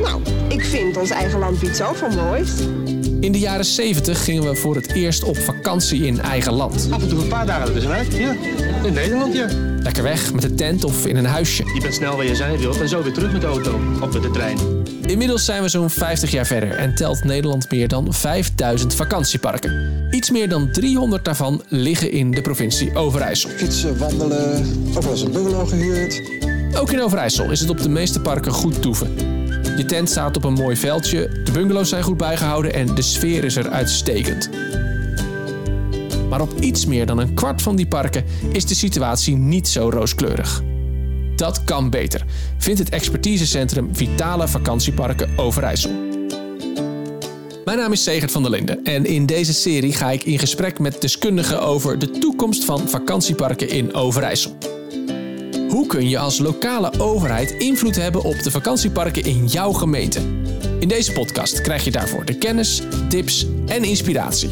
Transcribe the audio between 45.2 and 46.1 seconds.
Overijssel.